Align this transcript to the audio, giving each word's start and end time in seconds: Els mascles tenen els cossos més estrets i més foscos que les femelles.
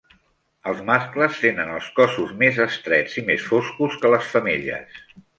Els 0.69 0.79
mascles 0.85 1.41
tenen 1.41 1.73
els 1.73 1.89
cossos 1.99 2.31
més 2.39 2.57
estrets 2.65 3.17
i 3.23 3.25
més 3.27 3.43
foscos 3.49 3.99
que 4.05 4.11
les 4.15 4.31
femelles. 4.31 4.97